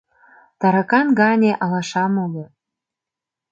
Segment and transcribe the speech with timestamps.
[0.59, 2.45] Таракан гане алашам уло